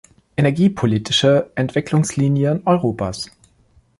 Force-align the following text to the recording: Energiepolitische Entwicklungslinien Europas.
Energiepolitische 0.35 1.51
Entwicklungslinien 1.53 2.63
Europas. 2.65 3.29